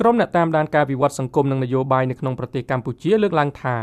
[0.00, 3.74] ក្រុមអ្នកតាមដានការវិវត្តសង្គមនិងនយោបាយនៅក្នុងប្រទេសកម្ពុជាលើកឡើងថា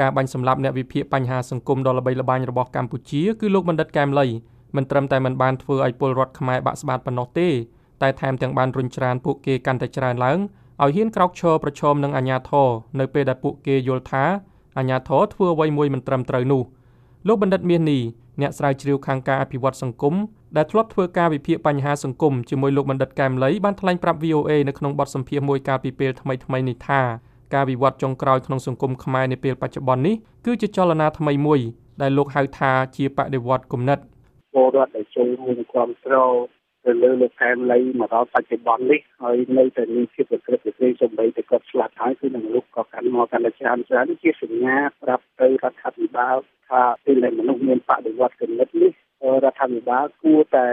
[0.00, 4.26] ការបាញ់សម្លាប់អ្នកវិភាគបញ្ហាសង្គមដ៏ល្បីល្បាញរបស់កម្ពុជាគឺលោកបណ្ឌិតកែមលី
[4.76, 7.48] មិនត្រឹមតែមិនបានធ្វើឲ្យពលរដ្ឋខ្មែរបាក់ស្បាតប៉ុណ្ណោះទេ
[8.02, 10.38] តែថែមទាំងបានរុញច្រានពួកគេកាន់តែច្រើនឡើង
[10.82, 12.68] ឲ្យហ៊ានក្រោកឈរប្រឈមនឹងអាជ្ញាធរ
[13.00, 14.24] នៅពេលដែលពួកគេយល់ថា
[14.78, 16.62] អាជ្ញាធរធ្វើអ្វីមួយមិនត្រឹមត្រូវនោះ
[17.28, 18.02] លោកបណ្ឌិតមាសនេះ
[18.40, 20.14] អ្នកស្រាវជ្រាវខាងការអភិវឌ្ឍសង្គម
[20.56, 27.00] ដែលធ្លាប់ធ្វើការវិភាគបញ្ហាសង្គមជាមួយលោកបណ្ឌិតកែមលីបានថ្លែងប្រាប់ VOA នៅក្នុងបទសម្ភាសន៍មួយកាលពីពេលថ្មីៗនេះថា
[27.54, 30.14] ការវិវត្តចុងក្រោយក្នុងសង្គមខ្មែរនាពេលបច្ចុប្បន្ននេះ
[30.46, 31.60] គឺជាចលនាថ្មីមួយ
[32.00, 33.98] ដែលលោកហៅថាជាបដិវត្តគំនិត
[34.54, 36.32] ពលរដ្ឋដែលចូលរួមគ្រប់គ្រង
[36.84, 46.36] ទៅលើលោកកែមលីមកដល់បច្ចុប្បន្ននេះហើយនៅតែមានភាពប្រក្រតីប្រក្រតីសំបីតែគាត់ស្លាប់ហើយគឺនឹងលោកក៏កាន់មកកាន់តែច្រើនច្រើនជាសញ្ញាប្រាប់ទៅរដ្ឋាភិបាល
[46.68, 48.92] ថាពេលដែលមនុស្សមានបដិវត្តគំនិតនេះ
[49.44, 50.68] រដ្ឋាភិបាលគួរតែ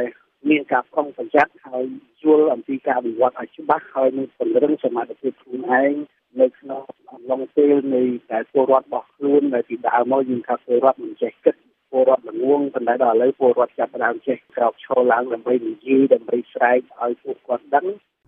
[0.49, 1.83] មានការប្រុងប្រយ័ត្នហើយ
[2.23, 5.93] យល់អំពីការវិវត្តឲ្យច្បាស់ហើយនឹងពង្រឹងសមត្ថភាពខ្លួនឯង
[6.41, 11.55] នៅក្នុងអំឡុងពេលនៃតែពលរដ្ឋរបស់ខ្លួនដែលពីដើមមកយើងថាពលរដ្ឋមិនចេះគិត
[11.97, 17.85] ពលរដ្ឋល្ងងប៉ុន្តែដល់ឥឡូវពលរដ្ឋចាប់ផ្ដើមចេះក្រោកឈរឡើងដើម្បីនិយាយដើម្បីស្រែកឲ្យពួកគាត់ដឹង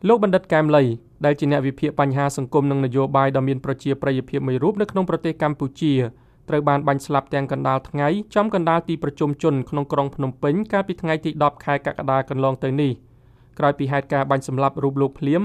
[0.08, 0.84] លោកបណ្ឌិតកែមលី
[1.26, 5.94] ដែលជាអ្នកវិភាគបញ្ហាសង្គមនិងនយោបាយដ៏មានប្រជាប្រិយភាពមួយរូបនៅក្នុងប្រទេសកម្ពុជា
[6.50, 12.92] ត្រូវបានបាញ់ស្លាប់ទាំងកណ្ដាលថ្ងៃចំកណ្ដាលទីប្រជុំជនក្នុងក្រុងភ្នំពេញកាលពីថ្ងៃទី10ខែកក្កដាកន្លងទៅនេះ
[13.60, 15.42] ក្រោយពីហេតុការណ៍បាញ់សម្លាប់រូបលោកភ្លាម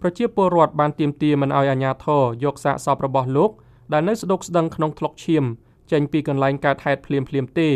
[0.00, 3.50] ប្រជាពលរដ្ឋបានទាមទារមិនឲ្យអាជ្ញាធរយកសាកសពរបស់លោក
[3.92, 5.44] ដែលនៅស្ដុកស្ដឹងក្នុងថ្លុកឈាម
[5.92, 7.68] ចេញពីកន្លែងកើតហេតុភ្លាមភ្លាមទេ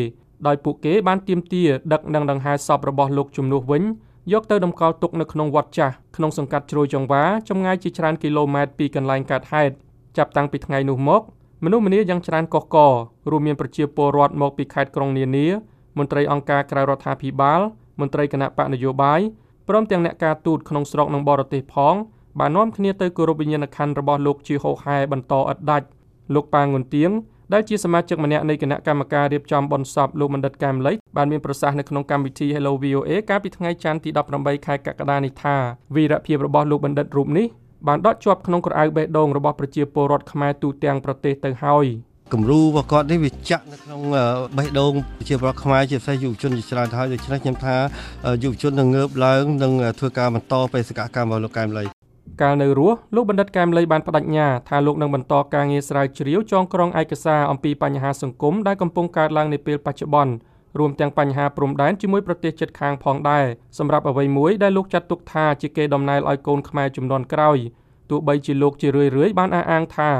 [0.46, 3.82] ដោយពួកគេបានទាមទារដឹកនឹងដង្ហែសពរបស់លោកជំនួសវិញ
[4.32, 9.74] យកទៅតម្កល់ទុកនៅក្នុងវត្តចាស់ក្នុងសង្កាត់ជ្រោយចង្វាចម្ងាយជាច្រើនគីឡូម៉ែត្រពីកន្លែងកើតហេតុ
[10.16, 11.22] ចាប់តាំងពីថ្ងៃនោះមក
[11.64, 12.92] មនុស្សម្នាយ៉ាងច្រើនកុះករ
[13.30, 15.46] រួមមានប្រជាពលរដ្ឋមកពីខេត្តក្រុងនានា
[15.98, 17.60] មន្ត្រីអង្គការក្រៅរដ្ឋាភិបាល
[18.00, 19.20] មន្ត្រីគណៈបកនយោបាយ
[19.68, 21.94] ព្រមទាំងអ្នកការទូតក្នុងស្រុកនិងបរទេសផង
[22.38, 25.86] បាននាំគ្នាទៅគោរពវិញ្ញាណក្ខន្ធរបស់លោកជាហោហែបន្តឥតដាច់
[26.34, 27.10] លោកប៉ាងុនទៀង
[27.52, 35.56] ដែលជាសមាជិកម្នាក់នៃគណៈកម្មការរៀបចំបុណ្យសពលោកបណ្ឌិតកែមលីបានមានប្រសាសន៍នៅក្នុងកម្មវិធី Hello VOA កាលពីថ្ងៃច័ន្ទទី18ខែកក្កដានេះថា
[35.94, 37.46] វីរភាពរបស់លោកបណ្ឌិតរូបនេះ
[37.88, 41.86] បានដកជាប់ក្នុងក្រអៅបេះដូងរបស់ប្រជាពលរដ្ឋខ្មែរទូទាំងប្រទេសទៅហើយ
[42.32, 44.00] គំរូរបស់គាត់នេះវាចាក់នៅក្នុង
[44.58, 47.76] បេះដូងប្រជាពលរដ្ឋខ្មែរជាពិសេសយុវជនជាច្រើនទៅហើយដូច្នេះខ្ញុំថា
[48.42, 52.01] យុវជននឹងងើបឡើងនិងធ្វើការបន្តបេសកកម្មរបស់លោកកែមលី
[52.40, 60.32] កាលនៅរស់លោកបណ្ឌិតកែមលីបានបដិញ្ញាថាលោកនឹងបន្តការងារស្រាវជ្រាវចងក្រងឯកសារអំពីបញ្ហាសង្គមដែលកំពុងកើតឡើងនាពេលបច្ចុប្បន្ន
[60.78, 63.44] រួមទាំងបញ្ហាព្រំដែនជាមួយប្រទេសជិតខាងផងដែរ
[63.78, 67.58] សម្រាប់អ្វីមួយដែលលោកចាត់ទុកថាជាគេដំណើរឲ្យកូនខ្មែរចំនួនក្រោយ
[68.10, 70.10] ទោះបីជាលោកជារឿយរឿយបានអះអាងថា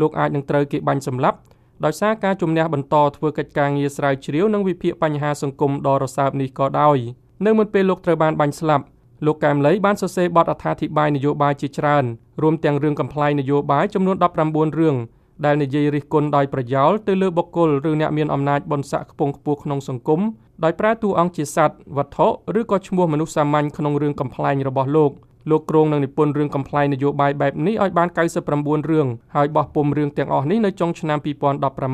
[0.00, 1.38] លោកអាចនឹងត្រូវគេបាញ់សម្លាប់
[1.84, 6.98] ដោយសារការជំនះបន្តធ្វើកិច្ចការងារស្រាវជ្រាវនិងវិភាគបញ្ហាសង្គមដ៏រសើបនេះក៏ដោយ
[7.46, 8.84] នៅមុនពេលលោកត្រូវបានបាញ់ស្លាប់
[9.26, 12.04] លោកកែមលីបានសរសេរបទអត្ថាធិប្បាយនយោបាយជាច្រើន
[12.42, 14.96] រួមទាំងរឿងកំ pl ាយនយោបាយចំនួន19រឿង
[15.44, 20.20] ដែលនិយាយរិះគន់ដោយប្រយោលទៅលើបុគ្គលឬអ្នកមានអំណាចបុណ្យស័ក្តិខ្ពង់ខ្ពស់ក្នុងសង្គម
[20.64, 22.26] ដោយប្រើតួអង្គជាសត្វវត្ថុ
[22.58, 25.12] ឬក៏ឈ្មោះមនុស្សសាមញ្ញក្នុងរឿងកំ pl ាយរបស់លោក
[25.50, 28.08] លោកគ្រងនឹងនិពន្ធរឿងកំ pl ាយនយោបាយបែបនេះឲ្យបាន
[28.48, 31.18] 99រឿងហើយបោះពុំរឿងទាំងអស់នេះនៅចុងឆ្នាំ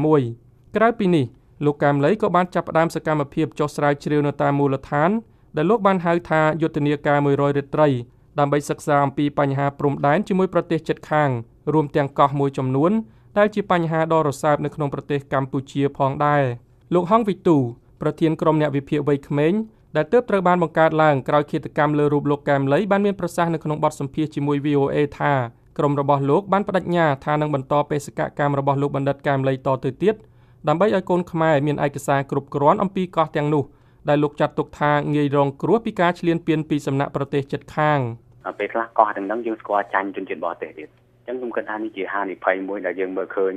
[0.00, 1.24] 2016ក្រៅពីនេះ
[1.64, 5.10] លោកកែមលីក៏បានចាប់ផ្ដើមសកម្មភាពចុះស្រាវជ្រាវនៅតាមមូលដ្ឋាន
[5.56, 7.88] ដែលលោកបានហៅថាយុទ្ធនាការ100រាត្រី
[8.38, 11.30] ដើម្បីសិក្សាអំពីបញ្ហាព្រំដែនជាមួយប្រទេសជិតខាង
[11.72, 12.92] រួមទាំងកោះមួយចំនួន
[13.38, 16.42] ដែលជាបញ្ហាដ៏រសើបនៅក្នុងប្រទេសកម្ពុជាផងដែរ
[16.94, 17.56] លោកហងវិទូ
[18.00, 19.52] ប្រធានក្រុមអ្នកវិភាគវ័យក្មេង
[19.96, 25.32] ដែលទើបត្រូវបានបង្កើតឡើងក្រោយឃាតកម្មលើរូបលោកកែមលីបានមានប្រសាសន៍នៅក្នុងបទសម្ភាសន៍ជាមួយ VOA ថា
[25.78, 30.14] ក្រុមរបស់លោកបានបដិញ្ញាថានឹងបន្តបេសកកម្មរបស់លោកបណ្ឌិតកែមលីតទៅទៀត
[30.68, 33.64] ដើម្បីឲ្យកូនខ្មែរមានឯកសារគ្រប់គ្រាន់អំពីកោះទាំងនោះ
[34.08, 37.98] ដែលលោកចាត់ទុកថាងាយរងគ្រោះពីការឈ្លានពានពីសំណាក់ប្រទេសជិតខាង
[38.58, 40.88] ពេលខ្លះកោះទាំងហ្នឹងយើងស្គាល់ចាញ់ជនជាតិបរទេសទៀត
[41.18, 43.54] អញ្ចឹងខ្ញុំគិតថានេះជាហានិភ័យមួយដែលយើងមើលឃើញ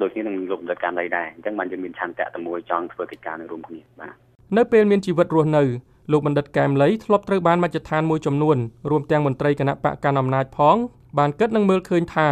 [0.00, 4.14] ដូចនេះនឹងលោករដ្ឋការដីដែរអញ្ចឹងបានយើងមានឆន្ទៈតែមួយចង់ធ្វើកិច្ចការនឹងរួមគ្នាបាទ
[4.56, 5.64] នៅពេលមានជីវិតរស់នៅ
[6.12, 8.56] លោកបណ្ឌិតកែមលីធ្លាប់ត្រូវបានមជ្ឈដ្ឋានមួយចំនួន
[8.90, 10.76] រួមទាំងមន្ត្រីគណៈបកកណ្ដាលអំណាចផង
[11.18, 12.28] បានគិតនិងមើលឃើញថា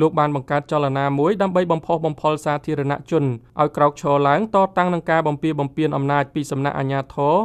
[0.00, 3.24] លោកបានបង្កើតចលនាមួយដើម្បីបំផុសបំផុលសាធារណជន
[3.60, 7.36] ឲ្យក្រោកឈរឡើងតតាំងនឹងការបំពៀបំពៀនអំណាចពីសំណាក់អាជ្ញាធរ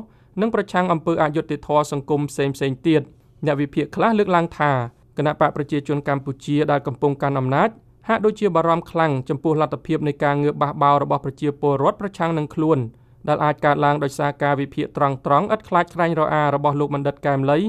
[0.42, 3.02] និងប្រឆាំងអំពើអយុត្តិធម៌សង្គមផ្សេងផ្សេងទៀត
[3.46, 4.72] អ្នកវិភាគខ្លះលើកឡើងថា
[5.18, 7.70] គណៈបកប្រជាជនកម្ពុជាដែលកំពុងកាន់អំណាច
[8.08, 12.80] ហាក់ដូចជាបារម្ភខ្លាំងចំពោះលទ្ធភាពនៃការងើបបះបោររបស់ប្រជាពលរដ្ឋប្រឆាំងនឹងខ្លួន
[13.28, 17.60] ដែលអាចកើតឡើងដោយសារការវិភាគត្រង់ត្រង់ឥតខ្លាចខ្លាញ់រអារបស់លោកបណ្ឌិតកែមលី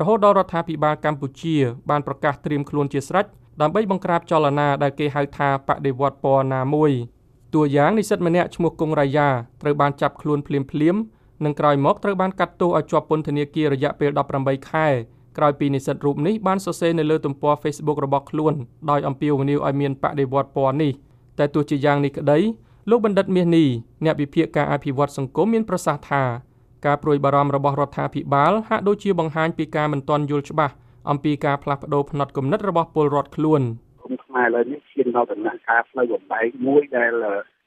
[0.00, 1.56] រហូតដល់រដ្ឋាភិបាលកម្ពុជា
[1.90, 3.26] បានប្រកាសត្រៀមខ្លួនជាស្រេច
[3.60, 6.92] ដើម្បីបង្ក្រាបចលនាដែលគេហៅថាបដិវត្តពណ៌ណាមួយ
[7.54, 9.28] តួយ៉ាងនិស្សិតម្នាក់ឈ្មោះគង់រាយា
[9.62, 10.96] ត្រូវបានចាប់ខ្លួនភ្លាមភ្លាម
[11.44, 14.10] និងក្រោយមកត្រូវបានកាត់ទោសឲ្យជាប់ពន្ធនាគាររយៈពេល
[14.40, 14.86] 18ខែ
[15.38, 18.52] ក្រោយពីនិស្សិតរូបនេះបានសរសេរនៅលើទំព័រ Facebook របស់ខ្លួន
[18.90, 20.92] ដោយអំពាវនាវឲ្យមានបដិវត្តពណ៌នេះ
[21.38, 22.38] តែទោះជាយ៉ាងនេះក្តី
[22.90, 23.64] លោកបណ្ឌិតមាសនី
[24.04, 26.22] អ្នកវិភាគការអភិវឌ្ឍសង្គមមានប្រសាសន៍ថា
[26.86, 30.74] ការព្រួយបារម្ភរបស់រដ្ឋាភិបាលហាក់ដូចជាបង្ហាញពីការមិនទាន់យល់ច្បាស់
[31.10, 33.62] អំពីការផ្លាស់ប្តូរផ្នត់គំនិតរបស់ពលរដ្ឋខ្លួន
[34.02, 37.12] គុំខ្មែរឥឡូវនេះឈានដល់ដំណាក់កាលផ្លូវបំបែកមួយដែល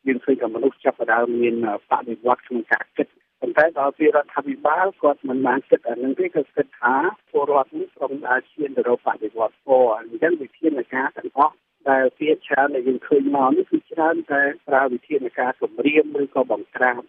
[0.08, 1.56] យើងឃើញថាមនុស្សចាប់ផ្ដើមមាន
[1.90, 3.08] បដិវត្តក្នុងការគិត
[3.42, 6.96] ប៉ុន្តែដល់ពីរដ្ឋាភិបាលគាត់មិនបានគិតអានឹងទេគឺគិតថា
[7.32, 11.56] ពលរដ្ឋនេះព្រមដើរឈានទៅរកបដិវត្តពណ៌អញ្ចឹងវិធានការទាំងអស់
[11.90, 17.02] ដែលពីច្រើនដែលយើងឃើញមកនេះគឺច្រើនតែប្រើវិធានការគម្រាមឬក៏បង្ក្រាប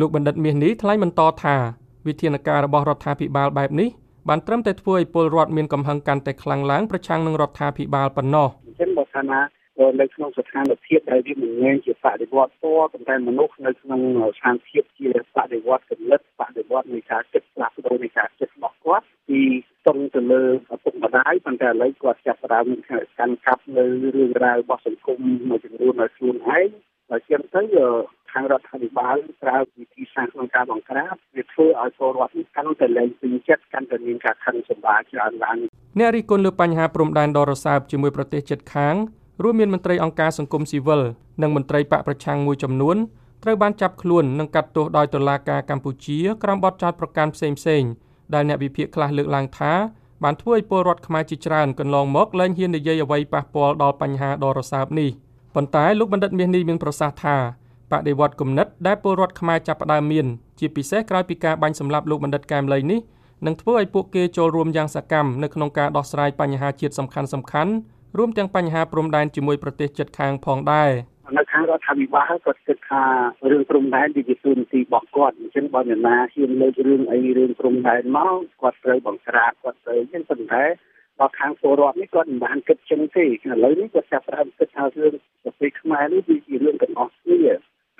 [0.00, 1.56] លោកបណ្ឌិតមាសនេះថ្លែងបន្តថា
[2.08, 3.88] វិធានការរបស់រដ្ឋាភិបាលបែបនេះ
[4.28, 9.40] បានត្រឹមតែធ្វើឲ្យពលរដ្ឋមានកំហឹងកាន់តែខ្លាំងឡើងប្រឆាំងនឹងរដ្ឋាភិបាលប៉ុណ្ណោះអញ្ចឹងបើថាណា
[10.00, 14.00] នៅក្នុងស្ថានភាពដែលវាមិនមែនជាបដិវត្តពណ៌ប៉ុន្តែមនុស្សនៅក្នុង
[14.36, 19.40] ស្ថានភាពជាបដិវត្តគំនិតបដិវត្តនៃការគិតផ្លាស់ប្ដូរនៃការគិតរបស់គាត់ពី
[19.70, 20.42] ស្ទង់ទៅលើ
[20.74, 22.66] ឪពុកម្ដាយប៉ុន្តែឥឡូវគាត់ចាប់ផ្ដើម
[23.18, 23.84] កាន់កាប់នៅ
[24.16, 25.18] រឿងរ៉ាវរបស់សង្គម
[25.48, 26.68] មួយចំនួនឲ្យខ្លួនឯង
[27.10, 27.62] ហើយជាងទៅ
[28.36, 35.56] ខាងរដ្ឋាភិបាលប្រើវិធីសាស្ត្រក្នុងការបង្ក្រាបវាធ្វើឲ្យពលរដ្ឋនេះកាន់តែលែងពេញចិត្តកាន់តែមានការខឹងសម្បារច្រើនឡើង
[35.98, 38.94] អ្នករិះគន់លើបញ្ហាព្រំដែនដ៏រសើបជាមួយប្រទេសជិតខាង
[39.42, 41.02] រួមមានមន្ត្រីអង្គការសង្គមស៊ីវិល
[41.42, 42.96] និងមន្ត្រីបកប្រឆាំងមួយចំនួន
[43.42, 47.48] ត្រូវបានចាប់ខ្លួននិងកាត់ទោសដោយតុលាការកម្ពុជាក្រោមបទចោទប្រកាន់ផ្សេ
[47.80, 47.90] ងៗ
[48.34, 49.72] ដែលអ្នកវិភាគខ្លះលើកឡើងថា
[50.24, 55.10] បានធ្វើឲ្យពលរដ្ឋខ្មែរជាច្រើនកន្លងមកលែងហ៊ាននិយាយអ្វីប៉ះពាល់ដល់បញ្ហាដ៏រសើបនេះ
[55.54, 57.36] ប៉ុន្តែលោកបណ្ឌិតមាសនេះមានប្រសាសន៍ថា
[57.92, 60.26] បដិវត្តគំនិតដែលពលរដ្ឋខ្មែរចាប់ផ្ដើមមាន
[60.58, 63.00] ជាពិសេសក្រោយពីការបាញ់សម្លាប់លោកបណ្ឌិតកែមលីនេះ
[63.46, 67.76] នឹងធ្វើឲ្យពួកគេចូលរួមយ៉ាងសកម្មនៅក្នុងការដោះស្រាយបញ្ហាជាតិសំខាន់ៗ
[68.18, 70.90] រួមទាំងបញ្ហាព្រំដែនជាមួយប្រទេសជិតខាងផងដែរ
[71.38, 73.02] នៅខាងរដ្ឋាភិបាលគាត់គិតថា
[73.50, 80.64] រឿងព្រំដែនវាជាទូនទីរបស់គាត់អញ្ចឹងបើអ្នកណាហ៊ានលើករឿងអីរឿងព្រំដែនមកគាត់ត្រូវបង្ក្រាបគាត់ត្រូវអញ្ចឹងប៉ុន្តែ
[81.20, 83.28] ដល់ខាងពលរដ្ឋនេះគាត់មិនបានគិតចឹងទេឥ
[83.64, 85.12] ឡូវនេះគាត់ចាប់ផ្ដើមគិតថារឿង
[85.42, 87.42] ប្រទេសខ្មែរនេះវាជារឿងទាំងអស់គ្នា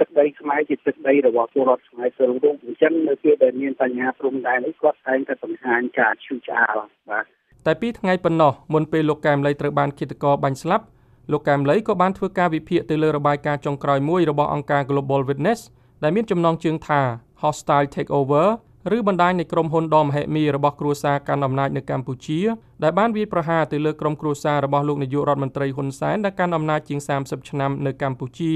[0.01, 6.77] ទឹកដីខ្មែរជាទឹកដីរបស់ពលរដ្ឋខ្មែរទាំងរួមអញ្ចឹងនៅពេលដែលមានបញ្ហាព្រំដែននេះគាត់តែងតែបង្ហាញការឈឺឆ្អាល
[7.11, 7.25] បាទ
[7.67, 10.85] តែពីថ្ងៃប៉ុណ្ណោះមុនពេលលោកកែមលីត្រូវបានឃាតករបាញ់ស្លាប់
[11.33, 15.61] លោកកែមលីក៏បានធ្វើការវិភាគទៅលើរបាយការណ៍ចុងក្រោយមួយរបស់អង្គការ Global Witness
[16.03, 17.01] ដែលមានចំណងជើងថា
[17.43, 18.49] Hostile Takeover
[18.97, 22.41] ឬបណ្ដាញនៃក្រុមហ៊ុនដមហិមីរបស់គ្រួសារកាន់អំណាចនៅកម្ពុជា
[22.83, 28.53] ដែលបានវាយប្រហារទៅលើក្រុមគ្រួសាររបស់លោកនាយករដ្ឋមន្ត្រីហ៊ុនសែនដែលកាន់អំណាចជាង30ឆ្នាំនៅកម្ពុជា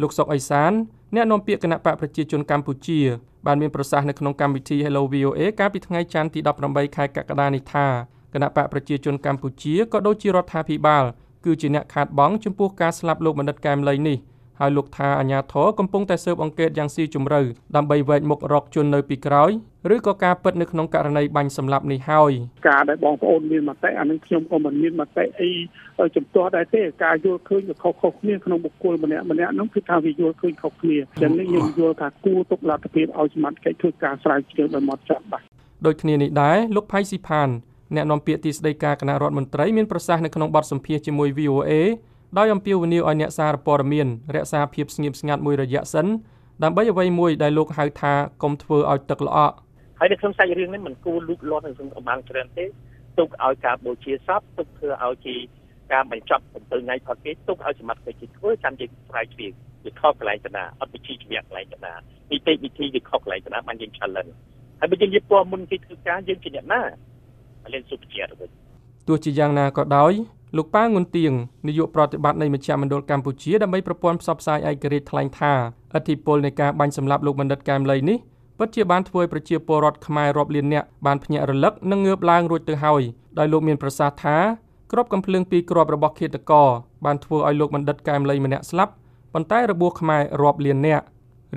[0.00, 0.72] លោកសុកអេសាន
[1.14, 3.00] អ្នកនាំពាក្យគណៈបកប្រជាជនកម្ពុជា
[3.46, 7.86] បានមានប្រសាសន៍នៅក្នុងកម្មវិធី Hello VOA កាលពីថ្ងៃច័ន្ទទី18ខែកក្កដានេះថា
[8.34, 11.04] គណៈបកប្រជាជនកម្ពុជាក៏ដូចជារដ្ឋាភិបាល
[11.44, 14.18] គឺជាអ្នកខាតបង់ចំពោះការស្លាប់លោកបណ្ឌិតកែមលីនេះ
[14.60, 17.40] ហើយលោកថាអាញាធរកំពុងតែស៊ើបអង្កេតយ៉ាងស៊ីជម្រៅ
[17.76, 19.50] ដើម្បីវែកមុខរកជននៅពីក្រោយ
[19.94, 22.32] ឬក៏ការពិតនៅក្នុងករណីបាញ់សម្លាប់នេះហើយ
[22.68, 25.50] ការដែលបងប្អូនមានមតិអានឹងខ្ញុំក៏មិនមានមតិអី
[26.16, 35.42] ជំទាស់ដែរទេការយល់ឃើញខុសខុសគ្នាក្នុងបុគ្គលម្នាក់ម្នាក់នោះគឺថាវាយល់ឃើញខុសគ្នាចឹងនេះខ្ញុំយល់ថាគួរទុកលទ្ធភាពឲ្យសមត្ថកិច្ចធ្វើការស្រាវជ្រាវដោយម៉ត់ចត់បាទ
[35.86, 37.48] ដូចគ្នានេះដែរលោកផៃស៊ីផាន
[37.96, 41.72] អ្នកនាំពាក្យទីស្តីការគណៈរដ្ឋមន្ត្រីមានប្រសាសន៍នៅក្នុងបទសម្ភាសន៍ជាមួយ VOA
[42.38, 46.06] ដោយអំពាវនាវឲ្យអ្នកសារព័ត៌មានរក្សាភាពស្ងៀមស្ងាត់មួយរយៈសិន
[46.64, 48.12] ដើម្បីអ្វីមួយដែលលោកហៅថា
[48.42, 49.56] កុំធ្វើឲ្យទឹកល្អក់
[49.98, 52.64] ហើយនៅក្នុងសាច់រឿងនេះមិនគួរលូកលាស់នឹងសម្បានច្រើនទេ
[53.18, 55.34] ទុកឲ្យការបូជាសពទុកធ្វើឲ្យជា
[55.92, 59.50] ការបញ្ចប់7ថ្ងៃផុតគេទុកឲ្យសមត្ថកិច្ចធ្វើចាំយើងស្រាវជ្រាវ
[59.84, 61.92] វាខុសកន្លែងតាណាអត់វិជាជីវៈកន្លែងតាណា
[62.30, 64.32] នីតិវិធីវាខុសកន្លែងតាណាបានយើង challenge
[64.80, 66.82] ហើយបើយើងនិយាយពណ៌មុនគេធ្វើការយើងជាអ្នកណា
[67.74, 68.50] លេងសុភជាទៅវិញ
[69.08, 70.12] ទោះជាយ៉ាងណាក៏ដោយ
[70.56, 71.32] លោកប៉ាងុនទៀង
[71.68, 75.52] នាយកប្រតិបត្តិនៃមជ្ឈមណ្ឌលកម្ពុជាដើម្បីប្រព័ន្ធផ្សព្វផ្សាយឯករាជ្យថ្លែងថា
[75.94, 78.18] អធិពលនៃការបាញ់សម្លាប់លោកបណ្ឌិតកែមលីនេះ
[78.58, 83.02] ពិតជាបានធ្វើឲ្យប្រជាពលរដ្ឋខ្មែររាប់លាននាក់បានភ្ញាក់រលឹកនិងងើបឡើងរួចទៅហើយ
[83.38, 84.36] ដោយលោកមានប្រសាសន៍ថា
[84.92, 86.68] ក្របកំភ្លើងពីរគ្រាប់របស់ឃាតករ
[87.04, 88.92] បានធ្វើឲ្យលោកបណ្ឌិតកែមលីម្នាក់ស្លាប់
[89.32, 91.04] ប៉ុន្តែរបួសខ្មែររាប់លាននាក់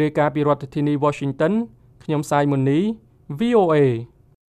[0.01, 1.53] រាយការណ៍ពីរដ្ឋធានី Washington
[2.03, 2.79] ខ្ញុំសាយមុននី
[3.39, 3.75] VOA